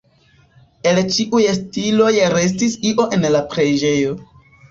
[0.91, 4.19] El ĉiuj stiloj restis io en la preĝejo.